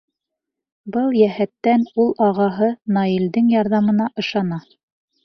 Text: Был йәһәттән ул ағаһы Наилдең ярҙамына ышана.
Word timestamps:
Был 0.93 1.11
йәһәттән 1.19 1.85
ул 2.03 2.09
ағаһы 2.29 2.71
Наилдең 2.97 3.53
ярҙамына 3.57 4.09
ышана. 4.25 4.59